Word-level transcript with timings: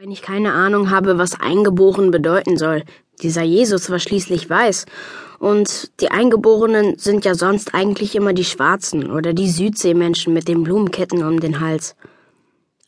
Wenn 0.00 0.12
ich 0.12 0.22
keine 0.22 0.52
Ahnung 0.52 0.90
habe, 0.92 1.18
was 1.18 1.40
eingeboren 1.40 2.12
bedeuten 2.12 2.56
soll. 2.56 2.84
Dieser 3.20 3.42
Jesus 3.42 3.90
war 3.90 3.98
schließlich 3.98 4.48
weiß. 4.48 4.86
Und 5.40 5.90
die 6.00 6.12
Eingeborenen 6.12 6.96
sind 6.98 7.24
ja 7.24 7.34
sonst 7.34 7.74
eigentlich 7.74 8.14
immer 8.14 8.32
die 8.32 8.44
Schwarzen 8.44 9.10
oder 9.10 9.32
die 9.32 9.50
Südseemenschen 9.50 10.32
mit 10.32 10.46
den 10.46 10.62
Blumenketten 10.62 11.24
um 11.24 11.40
den 11.40 11.58
Hals. 11.58 11.96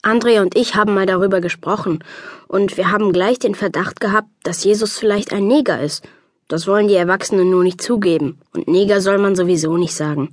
André 0.05 0.41
und 0.41 0.57
ich 0.57 0.77
haben 0.77 0.95
mal 0.95 1.05
darüber 1.05 1.41
gesprochen 1.41 2.05
und 2.47 2.77
wir 2.77 2.93
haben 2.93 3.13
gleich 3.13 3.41
den 3.41 3.57
Verdacht 3.57 3.99
gehabt, 3.99 4.29
dass 4.45 4.63
Jesus 4.63 4.97
vielleicht 4.97 5.33
ein 5.33 5.49
Neger 5.49 5.81
ist. 5.81 6.07
Das 6.47 6.69
wollen 6.69 6.87
die 6.87 6.95
Erwachsenen 6.95 7.51
nur 7.51 7.65
nicht 7.65 7.83
zugeben. 7.83 8.39
Und 8.55 8.69
Neger 8.69 9.01
soll 9.01 9.19
man 9.19 9.35
sowieso 9.35 9.77
nicht 9.77 9.95
sagen. 9.95 10.33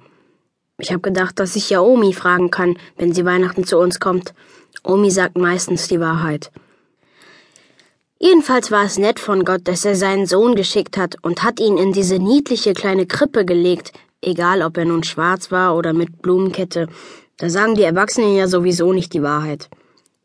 Ich 0.78 0.92
habe 0.92 1.02
gedacht, 1.02 1.40
dass 1.40 1.56
ich 1.56 1.72
ja 1.72 1.82
Omi 1.82 2.14
fragen 2.14 2.52
kann, 2.52 2.78
wenn 2.98 3.14
sie 3.14 3.26
Weihnachten 3.26 3.64
zu 3.64 3.80
uns 3.80 4.00
kommt. 4.00 4.36
Omi 4.84 5.10
sagt 5.10 5.40
meistens 5.40 5.88
die 5.88 6.00
Wahrheit. 6.00 6.52
Jedenfalls 8.20 8.72
war 8.72 8.84
es 8.84 8.98
nett 8.98 9.20
von 9.20 9.46
Gott, 9.46 9.62
dass 9.66 9.86
er 9.86 9.96
seinen 9.96 10.26
Sohn 10.26 10.56
geschickt 10.56 10.98
hat 10.98 11.18
und 11.22 11.44
hat 11.44 11.60
ihn 11.60 11.78
in 11.78 11.94
diese 11.94 12.18
niedliche 12.18 12.74
kleine 12.74 13.06
Krippe 13.06 13.46
gelegt, 13.46 13.94
egal 14.22 14.64
ob 14.64 14.78
er 14.78 14.86
nun 14.86 15.04
schwarz 15.04 15.52
war 15.52 15.76
oder 15.76 15.94
mit 15.94 16.24
Blumenkette. 16.24 16.88
Da 17.38 17.50
sagen 17.50 17.76
die 17.76 17.84
Erwachsenen 17.84 18.36
ja 18.36 18.48
sowieso 18.48 18.92
nicht 18.92 19.14
die 19.14 19.22
Wahrheit. 19.22 19.70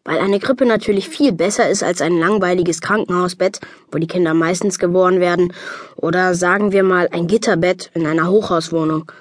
Weil 0.04 0.20
eine 0.20 0.40
Krippe 0.40 0.64
natürlich 0.64 1.10
viel 1.10 1.32
besser 1.32 1.68
ist 1.68 1.82
als 1.82 2.00
ein 2.00 2.18
langweiliges 2.18 2.80
Krankenhausbett, 2.80 3.60
wo 3.90 3.98
die 3.98 4.06
Kinder 4.06 4.32
meistens 4.32 4.78
geboren 4.78 5.20
werden, 5.20 5.52
oder 5.96 6.34
sagen 6.34 6.72
wir 6.72 6.84
mal 6.84 7.10
ein 7.12 7.26
Gitterbett 7.26 7.90
in 7.92 8.06
einer 8.06 8.28
Hochhauswohnung. 8.28 9.12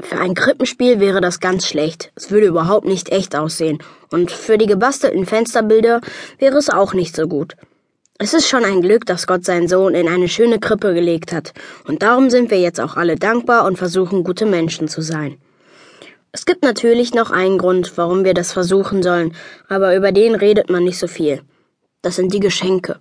Für 0.00 0.18
ein 0.18 0.34
Krippenspiel 0.34 0.98
wäre 0.98 1.20
das 1.20 1.38
ganz 1.38 1.66
schlecht. 1.66 2.10
Es 2.16 2.32
würde 2.32 2.48
überhaupt 2.48 2.86
nicht 2.86 3.10
echt 3.10 3.36
aussehen. 3.36 3.78
Und 4.10 4.32
für 4.32 4.58
die 4.58 4.66
gebastelten 4.66 5.26
Fensterbilder 5.26 6.00
wäre 6.38 6.56
es 6.56 6.70
auch 6.70 6.92
nicht 6.92 7.14
so 7.14 7.28
gut. 7.28 7.54
Es 8.22 8.34
ist 8.34 8.50
schon 8.50 8.66
ein 8.66 8.82
Glück, 8.82 9.06
dass 9.06 9.26
Gott 9.26 9.46
seinen 9.46 9.66
Sohn 9.66 9.94
in 9.94 10.06
eine 10.06 10.28
schöne 10.28 10.58
Krippe 10.58 10.92
gelegt 10.92 11.32
hat, 11.32 11.54
und 11.86 12.02
darum 12.02 12.28
sind 12.28 12.50
wir 12.50 12.60
jetzt 12.60 12.78
auch 12.78 12.98
alle 12.98 13.16
dankbar 13.16 13.64
und 13.64 13.78
versuchen, 13.78 14.24
gute 14.24 14.44
Menschen 14.44 14.88
zu 14.88 15.00
sein. 15.00 15.38
Es 16.30 16.44
gibt 16.44 16.62
natürlich 16.62 17.14
noch 17.14 17.30
einen 17.30 17.56
Grund, 17.56 17.96
warum 17.96 18.24
wir 18.24 18.34
das 18.34 18.52
versuchen 18.52 19.02
sollen, 19.02 19.34
aber 19.70 19.96
über 19.96 20.12
den 20.12 20.34
redet 20.34 20.68
man 20.68 20.84
nicht 20.84 20.98
so 20.98 21.06
viel. 21.06 21.40
Das 22.02 22.16
sind 22.16 22.34
die 22.34 22.40
Geschenke. 22.40 22.98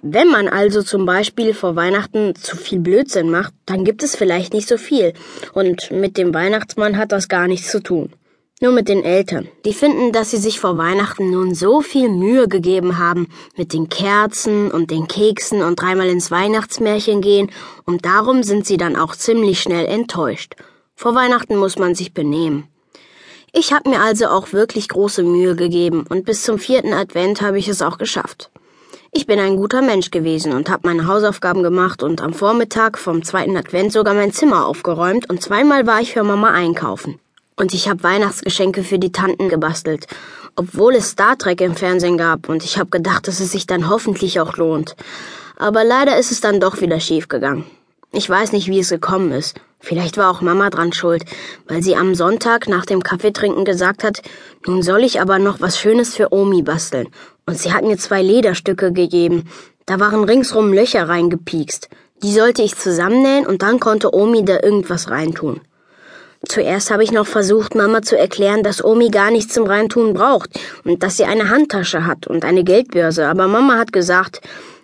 Wenn 0.00 0.28
man 0.28 0.48
also 0.48 0.82
zum 0.82 1.04
Beispiel 1.04 1.52
vor 1.52 1.76
Weihnachten 1.76 2.34
zu 2.34 2.56
viel 2.56 2.78
Blödsinn 2.78 3.30
macht, 3.30 3.52
dann 3.66 3.84
gibt 3.84 4.02
es 4.02 4.16
vielleicht 4.16 4.54
nicht 4.54 4.68
so 4.68 4.78
viel, 4.78 5.12
und 5.52 5.90
mit 5.90 6.16
dem 6.16 6.32
Weihnachtsmann 6.32 6.96
hat 6.96 7.12
das 7.12 7.28
gar 7.28 7.46
nichts 7.46 7.70
zu 7.70 7.82
tun. 7.82 8.14
Nur 8.60 8.72
mit 8.72 8.88
den 8.88 9.04
Eltern. 9.04 9.46
Die 9.64 9.72
finden, 9.72 10.10
dass 10.10 10.32
sie 10.32 10.36
sich 10.36 10.58
vor 10.58 10.76
Weihnachten 10.78 11.30
nun 11.30 11.54
so 11.54 11.80
viel 11.80 12.08
Mühe 12.08 12.48
gegeben 12.48 12.98
haben 12.98 13.28
mit 13.56 13.72
den 13.72 13.88
Kerzen 13.88 14.72
und 14.72 14.90
den 14.90 15.06
Keksen 15.06 15.62
und 15.62 15.80
dreimal 15.80 16.08
ins 16.08 16.32
Weihnachtsmärchen 16.32 17.20
gehen 17.20 17.52
und 17.84 18.04
darum 18.04 18.42
sind 18.42 18.66
sie 18.66 18.76
dann 18.76 18.96
auch 18.96 19.14
ziemlich 19.14 19.60
schnell 19.60 19.86
enttäuscht. 19.86 20.56
Vor 20.96 21.14
Weihnachten 21.14 21.56
muss 21.56 21.78
man 21.78 21.94
sich 21.94 22.14
benehmen. 22.14 22.66
Ich 23.52 23.72
habe 23.72 23.90
mir 23.90 24.00
also 24.00 24.26
auch 24.26 24.52
wirklich 24.52 24.88
große 24.88 25.22
Mühe 25.22 25.54
gegeben 25.54 26.04
und 26.08 26.24
bis 26.24 26.42
zum 26.42 26.58
vierten 26.58 26.92
Advent 26.92 27.40
habe 27.40 27.60
ich 27.60 27.68
es 27.68 27.80
auch 27.80 27.96
geschafft. 27.96 28.50
Ich 29.12 29.26
bin 29.26 29.38
ein 29.38 29.56
guter 29.56 29.82
Mensch 29.82 30.10
gewesen 30.10 30.52
und 30.52 30.68
habe 30.68 30.88
meine 30.88 31.06
Hausaufgaben 31.06 31.62
gemacht 31.62 32.02
und 32.02 32.20
am 32.20 32.34
Vormittag 32.34 32.98
vom 32.98 33.22
zweiten 33.22 33.56
Advent 33.56 33.92
sogar 33.92 34.14
mein 34.14 34.32
Zimmer 34.32 34.66
aufgeräumt 34.66 35.30
und 35.30 35.40
zweimal 35.40 35.86
war 35.86 36.00
ich 36.00 36.12
für 36.12 36.24
Mama 36.24 36.50
einkaufen. 36.50 37.20
Und 37.58 37.74
ich 37.74 37.88
habe 37.88 38.04
Weihnachtsgeschenke 38.04 38.84
für 38.84 39.00
die 39.00 39.10
Tanten 39.10 39.48
gebastelt, 39.48 40.06
obwohl 40.54 40.94
es 40.94 41.10
Star 41.10 41.36
Trek 41.36 41.60
im 41.60 41.74
Fernsehen 41.74 42.16
gab 42.16 42.48
und 42.48 42.64
ich 42.64 42.78
habe 42.78 42.90
gedacht, 42.90 43.26
dass 43.26 43.40
es 43.40 43.50
sich 43.50 43.66
dann 43.66 43.90
hoffentlich 43.90 44.38
auch 44.38 44.56
lohnt. 44.56 44.94
Aber 45.56 45.82
leider 45.82 46.16
ist 46.16 46.30
es 46.30 46.40
dann 46.40 46.60
doch 46.60 46.80
wieder 46.80 47.00
schief 47.00 47.26
gegangen. 47.26 47.64
Ich 48.12 48.30
weiß 48.30 48.52
nicht, 48.52 48.68
wie 48.68 48.78
es 48.78 48.90
gekommen 48.90 49.32
ist. 49.32 49.56
Vielleicht 49.80 50.16
war 50.16 50.30
auch 50.30 50.40
Mama 50.40 50.70
dran 50.70 50.92
schuld, 50.92 51.24
weil 51.66 51.82
sie 51.82 51.96
am 51.96 52.14
Sonntag 52.14 52.68
nach 52.68 52.86
dem 52.86 53.02
Kaffeetrinken 53.02 53.64
gesagt 53.64 54.04
hat, 54.04 54.22
nun 54.64 54.82
soll 54.82 55.02
ich 55.02 55.20
aber 55.20 55.40
noch 55.40 55.60
was 55.60 55.78
Schönes 55.78 56.14
für 56.14 56.32
Omi 56.32 56.62
basteln. 56.62 57.08
Und 57.44 57.58
sie 57.58 57.72
hat 57.72 57.84
mir 57.84 57.98
zwei 57.98 58.22
Lederstücke 58.22 58.92
gegeben. 58.92 59.48
Da 59.84 59.98
waren 59.98 60.22
ringsrum 60.22 60.72
Löcher 60.72 61.08
reingepiekst. 61.08 61.88
Die 62.22 62.32
sollte 62.32 62.62
ich 62.62 62.76
zusammennähen 62.76 63.46
und 63.46 63.62
dann 63.62 63.80
konnte 63.80 64.14
Omi 64.14 64.44
da 64.44 64.60
irgendwas 64.62 65.10
reintun. 65.10 65.60
Zuerst 66.46 66.90
habe 66.90 67.02
ich 67.02 67.10
noch 67.10 67.26
versucht, 67.26 67.74
Mama 67.74 68.02
zu 68.02 68.16
erklären, 68.16 68.62
dass 68.62 68.84
Omi 68.84 69.10
gar 69.10 69.30
nichts 69.30 69.54
zum 69.54 69.66
Reintun 69.66 70.14
braucht 70.14 70.50
und 70.84 71.02
dass 71.02 71.16
sie 71.16 71.24
eine 71.24 71.50
Handtasche 71.50 72.06
hat 72.06 72.26
und 72.26 72.44
eine 72.44 72.62
Geldbörse, 72.62 73.26
aber 73.26 73.48
Mama 73.48 73.76
hat 73.76 73.92
gesagt, 73.92 74.40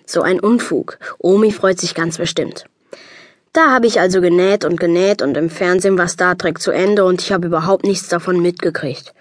so 0.07 0.23
ein 0.23 0.41
Unfug. 0.41 0.99
Omi 1.19 1.53
freut 1.53 1.79
sich 1.79 1.95
ganz 1.95 2.19
bestimmt. 2.19 2.65
Da 3.53 3.71
habe 3.71 3.87
ich 3.87 4.01
also 4.01 4.21
genäht 4.21 4.65
und 4.65 4.81
genäht 4.81 5.23
und 5.23 5.37
im 5.37 5.49
Fernsehen 5.49 5.97
war 5.97 6.09
Star 6.09 6.37
Trek 6.37 6.61
zu 6.61 6.73
Ende 6.73 7.05
und 7.05 7.23
ich 7.23 7.31
habe 7.31 7.47
überhaupt 7.47 7.85
nichts 7.85 8.09
davon 8.09 8.43
mitgekriegt. 8.43 9.15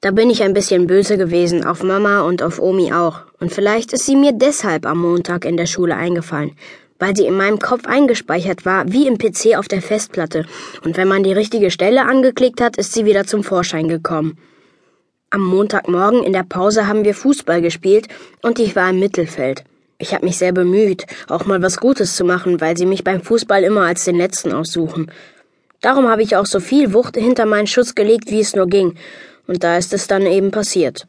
Da 0.00 0.12
bin 0.12 0.30
ich 0.30 0.42
ein 0.42 0.54
bisschen 0.54 0.86
böse 0.86 1.18
gewesen, 1.18 1.64
auf 1.64 1.82
Mama 1.82 2.22
und 2.22 2.42
auf 2.42 2.60
Omi 2.60 2.92
auch. 2.92 3.20
Und 3.40 3.52
vielleicht 3.52 3.92
ist 3.92 4.06
sie 4.06 4.16
mir 4.16 4.32
deshalb 4.32 4.86
am 4.86 4.98
Montag 4.98 5.44
in 5.44 5.56
der 5.56 5.66
Schule 5.66 5.96
eingefallen, 5.96 6.56
weil 7.02 7.16
sie 7.16 7.26
in 7.26 7.36
meinem 7.36 7.58
Kopf 7.58 7.84
eingespeichert 7.84 8.64
war, 8.64 8.92
wie 8.92 9.08
im 9.08 9.18
PC 9.18 9.58
auf 9.58 9.66
der 9.66 9.82
Festplatte. 9.82 10.46
Und 10.84 10.96
wenn 10.96 11.08
man 11.08 11.24
die 11.24 11.32
richtige 11.32 11.72
Stelle 11.72 12.02
angeklickt 12.02 12.60
hat, 12.60 12.76
ist 12.76 12.92
sie 12.92 13.04
wieder 13.04 13.26
zum 13.26 13.42
Vorschein 13.42 13.88
gekommen. 13.88 14.38
Am 15.28 15.40
Montagmorgen 15.40 16.22
in 16.22 16.32
der 16.32 16.44
Pause 16.44 16.86
haben 16.86 17.04
wir 17.04 17.16
Fußball 17.16 17.60
gespielt 17.60 18.06
und 18.40 18.60
ich 18.60 18.76
war 18.76 18.88
im 18.88 19.00
Mittelfeld. 19.00 19.64
Ich 19.98 20.14
habe 20.14 20.24
mich 20.24 20.38
sehr 20.38 20.52
bemüht, 20.52 21.06
auch 21.28 21.44
mal 21.44 21.60
was 21.60 21.78
Gutes 21.78 22.14
zu 22.14 22.24
machen, 22.24 22.60
weil 22.60 22.76
sie 22.76 22.86
mich 22.86 23.02
beim 23.02 23.20
Fußball 23.20 23.64
immer 23.64 23.80
als 23.80 24.04
den 24.04 24.14
Letzten 24.14 24.52
aussuchen. 24.52 25.10
Darum 25.80 26.08
habe 26.08 26.22
ich 26.22 26.36
auch 26.36 26.46
so 26.46 26.60
viel 26.60 26.94
Wucht 26.94 27.16
hinter 27.16 27.46
meinen 27.46 27.66
Schuss 27.66 27.96
gelegt, 27.96 28.30
wie 28.30 28.40
es 28.40 28.54
nur 28.54 28.68
ging. 28.68 28.94
Und 29.48 29.64
da 29.64 29.76
ist 29.76 29.92
es 29.92 30.06
dann 30.06 30.22
eben 30.22 30.52
passiert. 30.52 31.08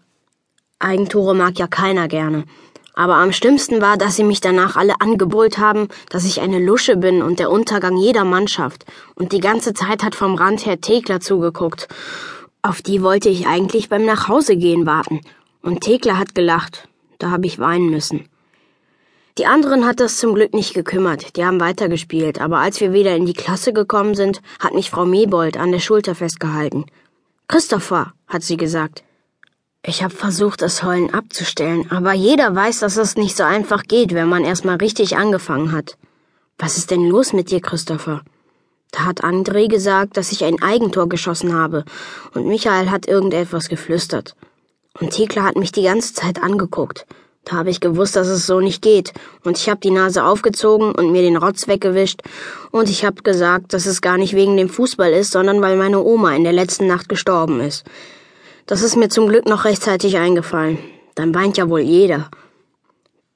Eigentore 0.79 1.35
mag 1.35 1.59
ja 1.59 1.67
keiner 1.67 2.07
gerne. 2.07 2.45
Aber 2.93 3.15
am 3.15 3.31
schlimmsten 3.31 3.81
war, 3.81 3.97
dass 3.97 4.15
sie 4.15 4.23
mich 4.23 4.39
danach 4.39 4.75
alle 4.75 5.01
angebrüllt 5.01 5.57
haben, 5.57 5.87
dass 6.09 6.25
ich 6.25 6.41
eine 6.41 6.59
Lusche 6.59 6.95
bin 6.95 7.21
und 7.21 7.39
der 7.39 7.49
Untergang 7.49 7.97
jeder 7.97 8.23
Mannschaft. 8.23 8.85
Und 9.15 9.31
die 9.31 9.39
ganze 9.39 9.73
Zeit 9.73 10.03
hat 10.03 10.15
vom 10.15 10.35
Rand 10.35 10.65
her 10.65 10.79
Thekla 10.79 11.19
zugeguckt. 11.19 11.87
Auf 12.61 12.81
die 12.81 13.01
wollte 13.01 13.29
ich 13.29 13.47
eigentlich 13.47 13.89
beim 13.89 14.05
Nachhausegehen 14.05 14.85
warten. 14.85 15.21
Und 15.63 15.81
Thekla 15.81 16.17
hat 16.17 16.35
gelacht. 16.35 16.87
Da 17.17 17.31
habe 17.31 17.47
ich 17.47 17.57
weinen 17.57 17.89
müssen. 17.89 18.29
Die 19.39 19.47
anderen 19.47 19.87
hat 19.87 19.99
das 19.99 20.17
zum 20.17 20.35
Glück 20.35 20.53
nicht 20.53 20.75
gekümmert, 20.75 21.35
die 21.35 21.43
haben 21.43 21.59
weitergespielt, 21.59 22.39
aber 22.39 22.59
als 22.59 22.79
wir 22.79 22.93
wieder 22.93 23.15
in 23.15 23.25
die 23.25 23.33
Klasse 23.33 23.73
gekommen 23.73 24.13
sind, 24.13 24.43
hat 24.59 24.75
mich 24.75 24.91
Frau 24.91 25.05
Mebold 25.05 25.57
an 25.57 25.71
der 25.71 25.79
Schulter 25.79 26.13
festgehalten. 26.13 26.85
Christopher, 27.47 28.13
hat 28.27 28.43
sie 28.43 28.57
gesagt, 28.57 29.03
ich 29.85 30.01
habe 30.01 30.15
versucht, 30.15 30.61
das 30.61 30.81
Heulen 30.81 31.13
abzustellen, 31.13 31.91
aber 31.91 32.13
jeder 32.13 32.55
weiß, 32.55 32.79
dass 32.79 32.95
es 32.95 33.17
nicht 33.17 33.35
so 33.35 33.43
einfach 33.43 33.83
geht, 33.83 34.13
wenn 34.13 34.29
man 34.29 34.45
erstmal 34.45 34.77
richtig 34.77 35.17
angefangen 35.17 35.73
hat. 35.73 35.97
Was 36.57 36.77
ist 36.77 36.89
denn 36.89 37.09
los 37.09 37.33
mit 37.33 37.51
dir, 37.51 37.59
Christopher? 37.59 38.21
Da 38.91 39.05
hat 39.05 39.23
André 39.23 39.67
gesagt, 39.67 40.15
dass 40.15 40.31
ich 40.31 40.45
ein 40.45 40.61
Eigentor 40.61 41.09
geschossen 41.09 41.53
habe, 41.53 41.83
und 42.33 42.47
Michael 42.47 42.91
hat 42.91 43.07
irgendetwas 43.07 43.67
geflüstert. 43.67 44.35
Und 44.99 45.11
Thekla 45.11 45.43
hat 45.43 45.57
mich 45.57 45.71
die 45.73 45.83
ganze 45.83 46.13
Zeit 46.13 46.41
angeguckt. 46.41 47.05
Da 47.43 47.57
habe 47.57 47.69
ich 47.69 47.81
gewusst, 47.81 48.15
dass 48.15 48.27
es 48.27 48.45
so 48.45 48.61
nicht 48.61 48.81
geht, 48.81 49.11
und 49.43 49.57
ich 49.57 49.67
habe 49.67 49.81
die 49.81 49.91
Nase 49.91 50.23
aufgezogen 50.23 50.93
und 50.93 51.11
mir 51.11 51.23
den 51.23 51.35
Rotz 51.35 51.67
weggewischt, 51.67 52.21
und 52.71 52.89
ich 52.89 53.03
habe 53.03 53.21
gesagt, 53.21 53.73
dass 53.73 53.85
es 53.85 54.01
gar 54.01 54.17
nicht 54.17 54.33
wegen 54.33 54.55
dem 54.55 54.69
Fußball 54.69 55.11
ist, 55.11 55.31
sondern 55.31 55.61
weil 55.61 55.75
meine 55.75 56.01
Oma 56.01 56.33
in 56.35 56.45
der 56.45 56.53
letzten 56.53 56.87
Nacht 56.87 57.09
gestorben 57.09 57.59
ist. 57.59 57.83
Das 58.65 58.81
ist 58.81 58.95
mir 58.95 59.09
zum 59.09 59.27
Glück 59.27 59.45
noch 59.45 59.65
rechtzeitig 59.65 60.17
eingefallen. 60.17 60.77
Dann 61.15 61.35
weint 61.35 61.57
ja 61.57 61.69
wohl 61.69 61.81
jeder. 61.81 62.29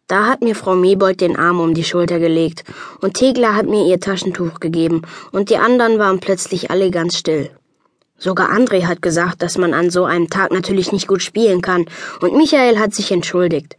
Da 0.07 0.25
hat 0.25 0.41
mir 0.41 0.55
Frau 0.55 0.73
Mebold 0.73 1.19
den 1.19 1.35
Arm 1.35 1.59
um 1.59 1.73
die 1.73 1.83
Schulter 1.83 2.17
gelegt, 2.17 2.63
und 3.01 3.15
Tegler 3.15 3.53
hat 3.53 3.65
mir 3.65 3.85
ihr 3.85 3.99
Taschentuch 3.99 4.61
gegeben, 4.61 5.01
und 5.33 5.49
die 5.49 5.57
anderen 5.57 5.99
waren 5.99 6.21
plötzlich 6.21 6.71
alle 6.71 6.91
ganz 6.91 7.17
still. 7.17 7.49
Sogar 8.17 8.49
André 8.49 8.85
hat 8.85 9.01
gesagt, 9.01 9.41
dass 9.41 9.57
man 9.57 9.73
an 9.73 9.89
so 9.89 10.05
einem 10.05 10.29
Tag 10.29 10.53
natürlich 10.53 10.93
nicht 10.93 11.09
gut 11.09 11.21
spielen 11.21 11.61
kann, 11.61 11.85
und 12.21 12.37
Michael 12.37 12.79
hat 12.79 12.95
sich 12.95 13.11
entschuldigt. 13.11 13.75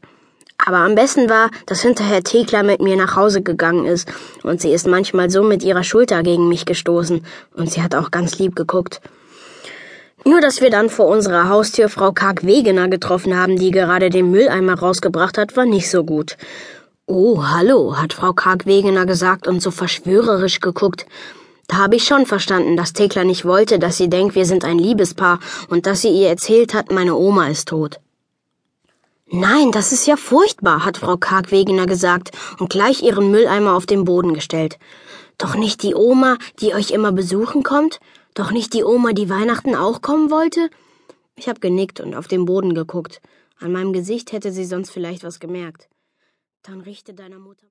Aber 0.58 0.78
am 0.78 0.94
besten 0.94 1.30
war, 1.30 1.50
dass 1.64 1.80
hinterher 1.80 2.22
Thekla 2.22 2.62
mit 2.62 2.82
mir 2.82 2.96
nach 2.96 3.16
Hause 3.16 3.40
gegangen 3.40 3.86
ist, 3.86 4.06
und 4.42 4.60
sie 4.60 4.70
ist 4.70 4.86
manchmal 4.86 5.30
so 5.30 5.42
mit 5.42 5.62
ihrer 5.62 5.82
Schulter 5.82 6.22
gegen 6.22 6.50
mich 6.50 6.66
gestoßen, 6.66 7.24
und 7.54 7.72
sie 7.72 7.82
hat 7.82 7.94
auch 7.94 8.10
ganz 8.10 8.38
lieb 8.38 8.54
geguckt. 8.54 9.00
Nur, 10.24 10.40
dass 10.40 10.60
wir 10.60 10.70
dann 10.70 10.90
vor 10.90 11.06
unserer 11.06 11.48
Haustür 11.48 11.88
Frau 11.88 12.12
Karg 12.12 12.44
Wegener 12.44 12.88
getroffen 12.88 13.36
haben, 13.36 13.56
die 13.56 13.70
gerade 13.70 14.10
den 14.10 14.30
Mülleimer 14.30 14.78
rausgebracht 14.78 15.38
hat, 15.38 15.56
war 15.56 15.64
nicht 15.64 15.90
so 15.90 16.04
gut. 16.04 16.36
Oh, 17.06 17.44
hallo, 17.44 17.96
hat 17.96 18.12
Frau 18.12 18.32
Karg 18.32 18.66
Wegener 18.66 19.06
gesagt 19.06 19.46
und 19.46 19.62
so 19.62 19.70
verschwörerisch 19.70 20.60
geguckt. 20.60 21.06
Da 21.68 21.76
habe 21.76 21.96
ich 21.96 22.04
schon 22.04 22.26
verstanden, 22.26 22.76
dass 22.76 22.92
Thekla 22.92 23.24
nicht 23.24 23.44
wollte, 23.44 23.78
dass 23.78 23.96
sie 23.96 24.08
denkt, 24.08 24.34
wir 24.34 24.46
sind 24.46 24.64
ein 24.64 24.78
Liebespaar 24.78 25.38
und 25.68 25.86
dass 25.86 26.02
sie 26.02 26.08
ihr 26.08 26.28
erzählt 26.28 26.74
hat, 26.74 26.90
meine 26.90 27.14
Oma 27.14 27.48
ist 27.48 27.68
tot. 27.68 28.00
Nein, 29.30 29.72
das 29.72 29.92
ist 29.92 30.06
ja 30.06 30.16
furchtbar, 30.16 30.86
hat 30.86 30.96
Frau 30.96 31.18
Kargwegener 31.18 31.84
gesagt 31.86 32.30
und 32.58 32.70
gleich 32.70 33.02
ihren 33.02 33.30
Mülleimer 33.30 33.74
auf 33.74 33.84
den 33.84 34.04
Boden 34.04 34.32
gestellt. 34.32 34.78
Doch 35.36 35.54
nicht 35.54 35.82
die 35.82 35.94
Oma, 35.94 36.38
die 36.60 36.74
euch 36.74 36.90
immer 36.90 37.12
besuchen 37.12 37.62
kommt? 37.62 38.00
Doch 38.34 38.50
nicht 38.50 38.72
die 38.74 38.84
Oma, 38.84 39.12
die 39.12 39.28
Weihnachten 39.28 39.74
auch 39.74 40.00
kommen 40.02 40.30
wollte? 40.30 40.70
Ich 41.36 41.48
hab 41.48 41.60
genickt 41.60 42.00
und 42.00 42.14
auf 42.14 42.28
den 42.28 42.44
Boden 42.44 42.74
geguckt. 42.74 43.20
An 43.58 43.72
meinem 43.72 43.92
Gesicht 43.92 44.32
hätte 44.32 44.52
sie 44.52 44.64
sonst 44.64 44.90
vielleicht 44.90 45.24
was 45.24 45.40
gemerkt. 45.40 45.88
Dann 46.62 46.80
richte 46.80 47.14
deiner 47.14 47.38
Mutter 47.38 47.66